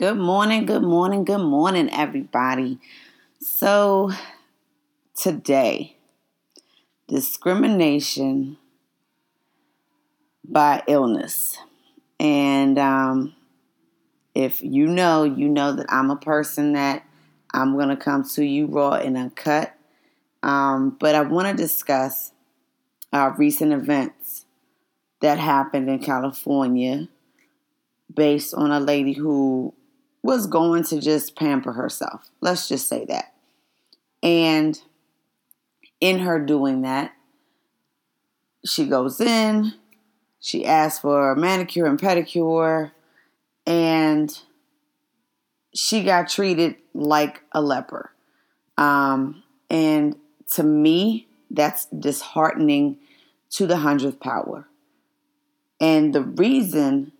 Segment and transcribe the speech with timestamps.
[0.00, 2.78] Good morning, good morning, good morning, everybody.
[3.38, 4.10] So,
[5.14, 5.98] today,
[7.06, 8.56] discrimination
[10.42, 11.58] by illness.
[12.18, 13.36] And um,
[14.34, 17.04] if you know, you know that I'm a person that
[17.52, 19.74] I'm going to come to you raw and uncut.
[20.42, 22.32] Um, but I want to discuss
[23.12, 24.46] uh, recent events
[25.20, 27.08] that happened in California
[28.14, 29.74] based on a lady who
[30.22, 32.30] was going to just pamper herself.
[32.40, 33.34] Let's just say that.
[34.22, 34.80] And
[36.00, 37.12] in her doing that,
[38.64, 39.72] she goes in,
[40.40, 42.92] she asks for a manicure and pedicure,
[43.66, 44.38] and
[45.74, 48.10] she got treated like a leper.
[48.76, 50.16] Um, and
[50.52, 52.98] to me, that's disheartening
[53.50, 54.66] to the hundredth power.
[55.80, 57.12] And the reason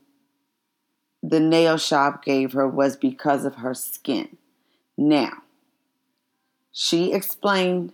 [1.22, 4.36] the nail shop gave her was because of her skin.
[4.96, 5.42] Now,
[6.72, 7.92] she explained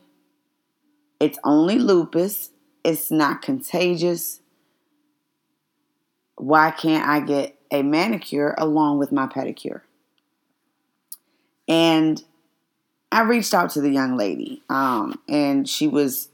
[1.18, 2.50] it's only lupus,
[2.84, 4.40] it's not contagious.
[6.36, 9.80] Why can't I get a manicure along with my pedicure?
[11.66, 12.22] And
[13.10, 16.28] I reached out to the young lady, um, and she was,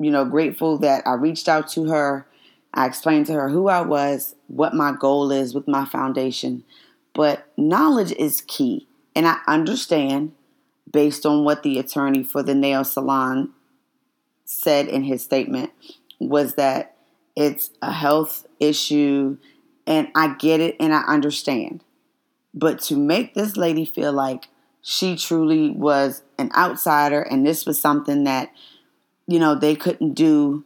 [0.00, 2.26] you know, grateful that I reached out to her
[2.74, 6.64] I explained to her who I was, what my goal is with my foundation.
[7.14, 8.86] But knowledge is key.
[9.16, 10.32] And I understand,
[10.90, 13.50] based on what the attorney for the nail salon
[14.44, 15.70] said in his statement,
[16.20, 16.94] was that
[17.34, 19.38] it's a health issue.
[19.86, 21.82] And I get it and I understand.
[22.54, 24.48] But to make this lady feel like
[24.82, 28.52] she truly was an outsider and this was something that,
[29.26, 30.64] you know, they couldn't do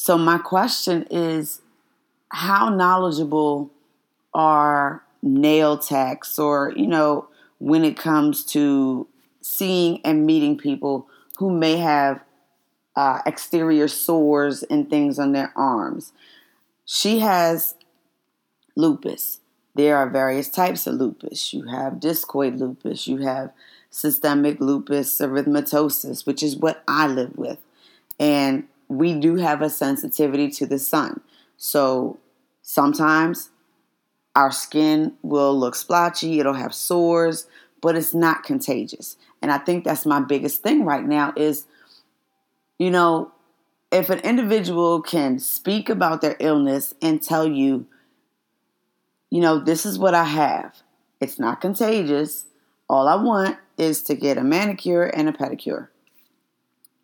[0.00, 1.60] so, my question is
[2.28, 3.72] how knowledgeable
[4.32, 7.26] are nail techs or, you know,
[7.58, 9.08] when it comes to
[9.40, 11.08] seeing and meeting people
[11.38, 12.22] who may have
[12.94, 16.12] uh, exterior sores and things on their arms?
[16.84, 17.74] She has
[18.76, 19.40] lupus.
[19.74, 21.52] There are various types of lupus.
[21.52, 23.50] You have discoid lupus, you have
[23.90, 27.58] systemic lupus erythematosus, which is what I live with.
[28.20, 31.20] And we do have a sensitivity to the sun.
[31.56, 32.18] So
[32.62, 33.50] sometimes
[34.34, 37.46] our skin will look splotchy, it'll have sores,
[37.80, 39.16] but it's not contagious.
[39.42, 41.66] And I think that's my biggest thing right now is
[42.78, 43.32] you know,
[43.90, 47.86] if an individual can speak about their illness and tell you,
[49.30, 50.82] you know, this is what I have.
[51.20, 52.46] It's not contagious.
[52.88, 55.88] All I want is to get a manicure and a pedicure.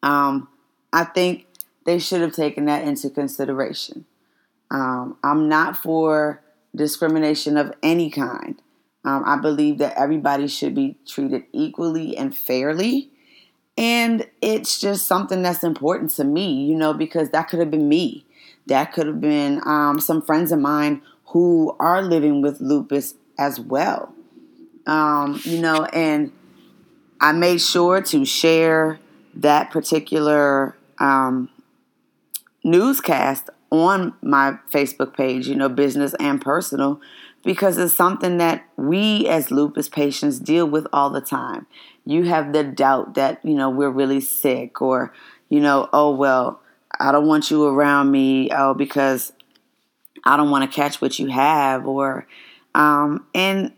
[0.02, 0.48] Um,
[0.92, 1.43] I think
[1.84, 4.06] they should have taken that into consideration.
[4.70, 6.42] Um, I'm not for
[6.74, 8.60] discrimination of any kind.
[9.04, 13.10] Um, I believe that everybody should be treated equally and fairly.
[13.76, 17.88] And it's just something that's important to me, you know, because that could have been
[17.88, 18.24] me.
[18.66, 23.60] That could have been um, some friends of mine who are living with lupus as
[23.60, 24.14] well.
[24.86, 26.32] Um, you know, and
[27.20, 29.00] I made sure to share
[29.34, 31.50] that particular um,
[32.64, 37.00] newscast on my Facebook page, you know, business and personal,
[37.44, 41.66] because it's something that we as lupus patients deal with all the time.
[42.04, 45.12] You have the doubt that, you know, we're really sick or,
[45.48, 46.60] you know, oh, well,
[46.98, 49.32] I don't want you around me, oh, because
[50.24, 52.26] I don't want to catch what you have or,
[52.74, 53.72] um, and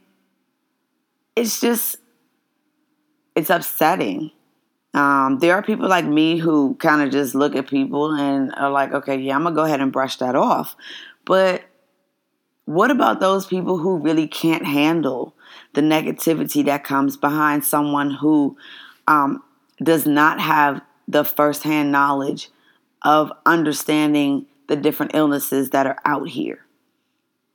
[1.34, 1.96] it's just,
[3.34, 4.30] it's upsetting
[4.96, 8.70] um, there are people like me who kind of just look at people and are
[8.70, 10.74] like, okay, yeah, I'm gonna go ahead and brush that off.
[11.26, 11.64] But
[12.64, 15.34] what about those people who really can't handle
[15.74, 18.56] the negativity that comes behind someone who
[19.06, 19.42] um,
[19.82, 22.48] does not have the firsthand knowledge
[23.02, 26.60] of understanding the different illnesses that are out here?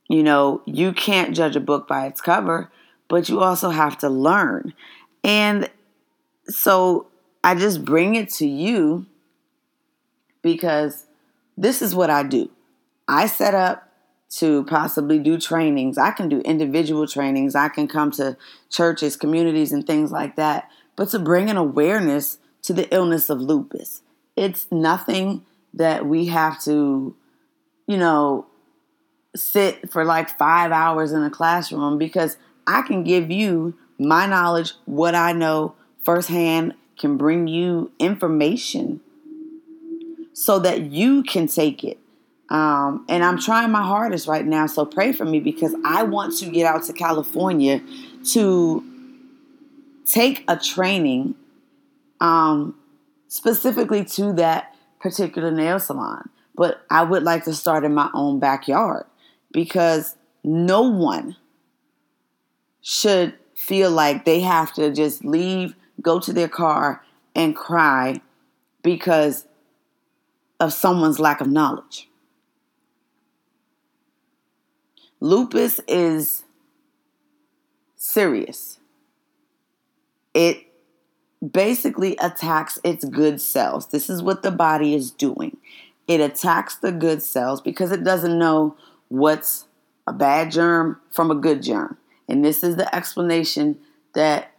[0.08, 2.70] You know, you can't judge a book by its cover,
[3.08, 4.74] but you also have to learn.
[5.24, 5.68] And
[6.46, 7.08] so
[7.44, 9.06] I just bring it to you
[10.42, 11.06] because
[11.56, 12.50] this is what I do.
[13.08, 13.88] I set up
[14.36, 15.98] to possibly do trainings.
[15.98, 17.54] I can do individual trainings.
[17.54, 18.36] I can come to
[18.70, 20.70] churches, communities, and things like that.
[20.96, 24.02] But to bring an awareness to the illness of lupus,
[24.36, 27.14] it's nothing that we have to,
[27.86, 28.46] you know,
[29.34, 32.36] sit for like five hours in a classroom because
[32.66, 35.74] I can give you my knowledge, what I know
[36.04, 39.00] firsthand can bring you information
[40.32, 41.98] so that you can take it
[42.52, 46.36] Um, and I'm trying my hardest right now, so pray for me because I want
[46.40, 47.80] to get out to California
[48.32, 48.84] to
[50.04, 51.34] take a training
[52.20, 52.74] um,
[53.28, 56.28] specifically to that particular nail salon.
[56.54, 59.06] But I would like to start in my own backyard
[59.50, 61.36] because no one
[62.82, 67.04] should feel like they have to just leave, go to their car,
[67.34, 68.20] and cry
[68.82, 69.46] because
[70.60, 72.08] of someone's lack of knowledge.
[75.20, 76.44] Lupus is
[77.96, 78.78] serious.
[80.34, 80.66] It
[81.50, 83.88] basically attacks its good cells.
[83.88, 85.56] This is what the body is doing.
[86.08, 88.76] It attacks the good cells because it doesn't know
[89.08, 89.66] what's
[90.06, 91.98] a bad germ from a good germ.
[92.28, 93.78] And this is the explanation
[94.14, 94.51] that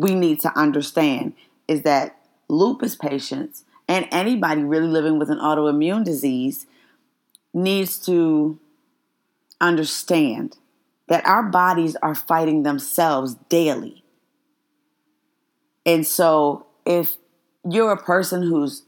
[0.00, 1.34] we need to understand
[1.68, 2.18] is that
[2.48, 6.66] lupus patients and anybody really living with an autoimmune disease
[7.52, 8.58] needs to
[9.60, 10.56] understand
[11.08, 14.02] that our bodies are fighting themselves daily.
[15.86, 17.16] And so if
[17.68, 18.84] you're a person who's,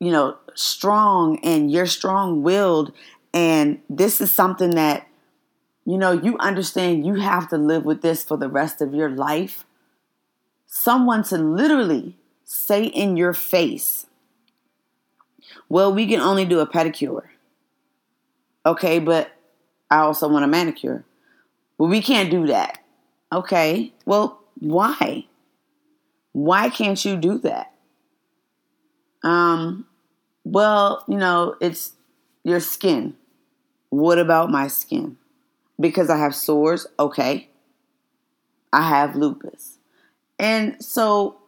[0.00, 2.92] you know, strong and you're strong willed,
[3.34, 5.06] and this is something that,
[5.84, 9.10] you know, you understand you have to live with this for the rest of your
[9.10, 9.64] life,
[10.68, 14.06] someone to literally say in your face,
[15.68, 17.24] well, we can only do a pedicure.
[18.64, 19.32] Okay, but
[19.90, 21.04] I also want a manicure.
[21.78, 22.78] Well, we can't do that.
[23.32, 25.26] Okay, well, why?
[26.32, 27.72] Why can't you do that?
[29.22, 29.86] Um,
[30.44, 31.92] well, you know, it's
[32.44, 33.14] your skin.
[33.90, 35.16] What about my skin?
[35.80, 37.48] Because I have sores, okay.
[38.72, 39.77] I have lupus.
[40.38, 41.38] And so,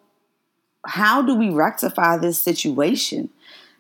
[0.87, 3.31] how do we rectify this situation?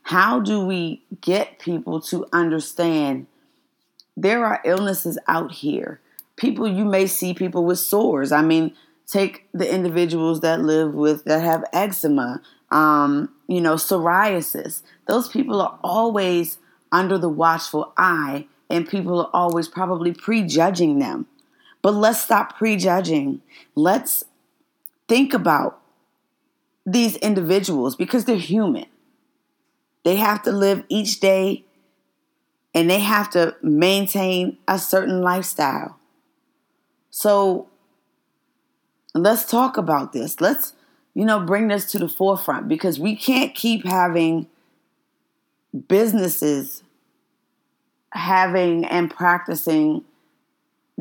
[0.02, 3.26] How do we get people to understand
[4.16, 6.00] there are illnesses out here?
[6.36, 8.32] People, you may see people with sores.
[8.32, 8.74] I mean,
[9.06, 12.40] take the individuals that live with, that have eczema,
[12.70, 14.82] um, you know, psoriasis.
[15.06, 16.58] Those people are always
[16.92, 21.26] under the watchful eye, and people are always probably prejudging them.
[21.82, 23.40] But let's stop prejudging.
[23.74, 24.24] Let's
[25.10, 25.82] think about
[26.86, 28.86] these individuals because they're human.
[30.04, 31.64] They have to live each day
[32.72, 35.98] and they have to maintain a certain lifestyle.
[37.10, 37.68] So
[39.12, 40.40] let's talk about this.
[40.40, 40.74] Let's,
[41.12, 44.46] you know, bring this to the forefront because we can't keep having
[45.88, 46.84] businesses
[48.12, 50.04] having and practicing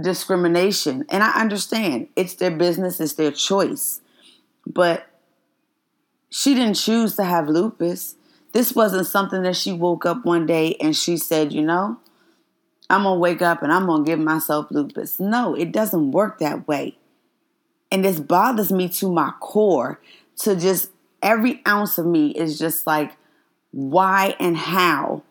[0.02, 1.06] discrimination.
[1.10, 4.02] And I understand it's their business, it's their choice.
[4.66, 5.08] But
[6.30, 8.16] she didn't choose to have lupus.
[8.52, 12.00] This wasn't something that she woke up one day and she said, you know,
[12.90, 15.20] I'm going to wake up and I'm going to give myself lupus.
[15.20, 16.98] No, it doesn't work that way.
[17.92, 20.00] And this bothers me to my core
[20.42, 20.92] to just
[21.22, 23.18] every ounce of me is just like,
[23.72, 25.24] why and how?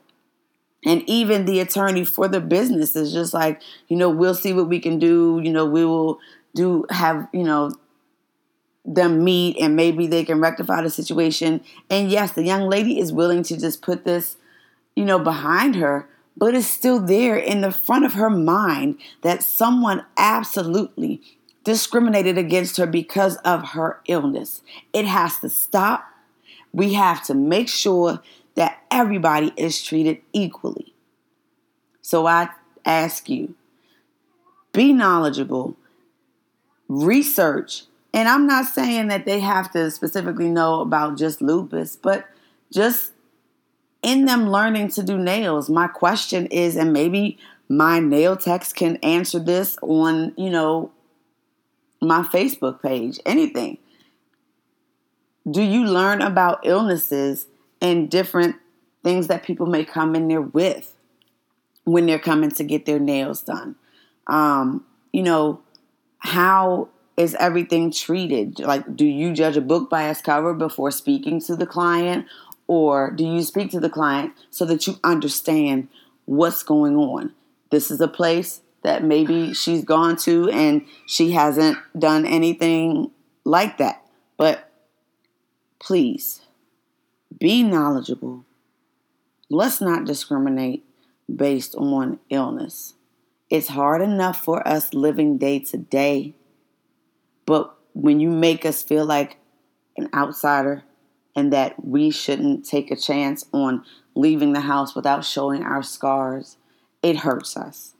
[0.84, 4.69] And even the attorney for the business is just like, you know, we'll see what
[4.69, 5.40] we can do.
[5.42, 6.20] You know, we will
[6.54, 7.72] do have, you know,
[8.84, 11.60] them meet and maybe they can rectify the situation.
[11.90, 14.37] And yes, the young lady is willing to just put this,
[14.97, 19.42] you know, behind her, but it's still there in the front of her mind that
[19.42, 21.20] someone absolutely
[21.64, 24.62] discriminated against her because of her illness.
[24.92, 26.04] It has to stop.
[26.73, 28.20] We have to make sure
[28.59, 30.93] that everybody is treated equally.
[32.03, 32.49] So I
[32.85, 33.55] ask you
[34.73, 35.77] be knowledgeable,
[36.88, 42.27] research, and I'm not saying that they have to specifically know about just lupus, but
[42.73, 43.12] just
[44.03, 45.71] in them learning to do nails.
[45.71, 47.38] My question is, and maybe
[47.69, 50.91] my nail techs can answer this on, you know,
[52.00, 53.79] my Facebook page, anything.
[55.49, 57.47] Do you learn about illnesses
[57.80, 58.56] and different
[59.02, 60.94] things that people may come in there with
[61.85, 63.76] when they're coming to get their nails done?
[64.26, 65.61] Um, you know,
[66.18, 68.61] how is everything treated?
[68.61, 72.26] Like, do you judge a book by its cover before speaking to the client?
[72.66, 75.88] Or do you speak to the client so that you understand
[76.26, 77.32] what's going on?
[77.70, 83.11] This is a place that maybe she's gone to and she hasn't done anything
[83.44, 84.04] like that.
[84.37, 84.70] But
[85.80, 86.42] please
[87.37, 88.44] be knowledgeable.
[89.50, 90.85] Let's not discriminate
[91.35, 92.94] based on illness.
[93.50, 96.35] It's hard enough for us living day to day
[97.49, 99.38] but when you make us feel like
[99.97, 100.85] an outsider
[101.35, 106.58] and that we shouldn't take a chance on leaving the house without showing our scars,
[107.02, 107.94] it hurts us.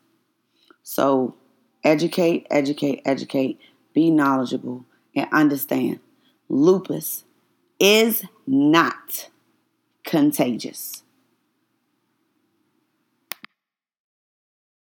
[0.83, 1.35] So
[1.83, 3.59] educate, educate, educate,
[3.95, 4.85] be knowledgeable,
[5.17, 6.01] and understand
[6.51, 7.25] lupus
[7.79, 9.29] is not
[10.05, 11.03] contagious.